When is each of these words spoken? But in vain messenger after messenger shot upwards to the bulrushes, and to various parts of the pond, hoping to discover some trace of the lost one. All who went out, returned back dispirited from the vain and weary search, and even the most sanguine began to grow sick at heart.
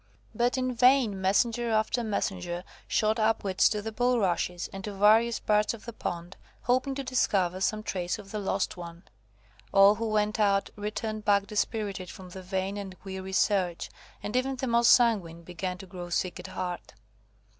But 0.33 0.57
in 0.57 0.73
vain 0.73 1.21
messenger 1.21 1.69
after 1.69 2.03
messenger 2.03 2.63
shot 2.87 3.19
upwards 3.19 3.69
to 3.69 3.83
the 3.83 3.91
bulrushes, 3.91 4.67
and 4.73 4.83
to 4.83 4.91
various 4.93 5.39
parts 5.39 5.75
of 5.75 5.85
the 5.85 5.93
pond, 5.93 6.37
hoping 6.63 6.95
to 6.95 7.03
discover 7.03 7.61
some 7.61 7.83
trace 7.83 8.17
of 8.17 8.31
the 8.31 8.39
lost 8.39 8.75
one. 8.77 9.03
All 9.71 9.93
who 9.93 10.07
went 10.09 10.39
out, 10.39 10.71
returned 10.75 11.23
back 11.23 11.45
dispirited 11.45 12.09
from 12.09 12.31
the 12.31 12.41
vain 12.41 12.77
and 12.77 12.95
weary 13.03 13.33
search, 13.33 13.91
and 14.23 14.35
even 14.35 14.55
the 14.55 14.65
most 14.65 14.89
sanguine 14.89 15.43
began 15.43 15.77
to 15.77 15.85
grow 15.85 16.09
sick 16.09 16.39
at 16.39 16.47
heart. 16.47 16.95